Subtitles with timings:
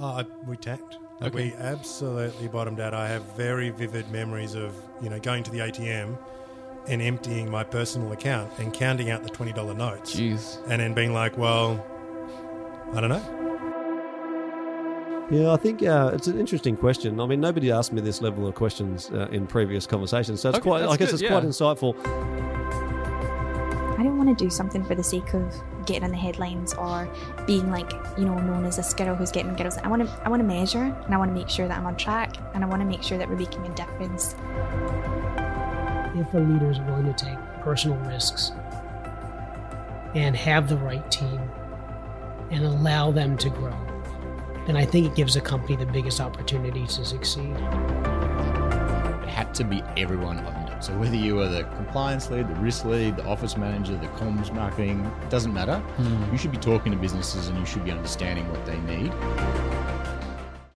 [0.00, 0.98] Oh, I- we tacked.
[1.20, 1.50] Like, Okay.
[1.50, 2.92] We absolutely bottomed out.
[2.94, 6.18] I have very vivid memories of you know going to the ATM
[6.88, 10.58] and emptying my personal account and counting out the twenty dollar notes, Jeez.
[10.68, 11.84] and then being like, "Well,
[12.92, 13.22] I don't know."
[15.30, 17.18] Yeah, I think uh, it's an interesting question.
[17.20, 20.58] I mean, nobody asked me this level of questions uh, in previous conversations, so it's
[20.58, 20.82] Okay, quite.
[20.82, 21.94] I guess good, it's quite insightful.
[23.96, 25.54] I don't want to do something for the sake of
[25.86, 27.08] getting in the headlines or
[27.46, 29.78] being like, you know, known as this girl who's getting girls.
[29.78, 31.86] I want to, I want to measure and I want to make sure that I'm
[31.86, 34.34] on track and I want to make sure that we're making a difference.
[36.16, 38.52] if a leader is willing to take personal risks
[40.14, 41.40] and have the right team
[42.50, 43.76] and allow them to grow,
[44.66, 47.50] then I think it gives a company the biggest opportunity to succeed.
[47.52, 50.63] It had to be everyone owned it.
[50.84, 54.52] So whether you are the compliance lead, the risk lead, the office manager, the comms
[54.52, 55.78] marketing, it doesn't matter.
[55.78, 56.30] Hmm.
[56.30, 59.10] You should be talking to businesses and you should be understanding what they need.